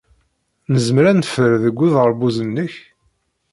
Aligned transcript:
Nezmer 0.71 1.05
ad 1.11 1.15
neffer 1.17 1.51
deg 1.63 1.77
uderbuz-nnek? 1.85 2.73